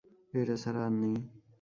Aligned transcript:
এটা 0.33 0.55
ছাড়া 0.63 0.81
আর 0.87 0.93
নেই। 1.01 1.15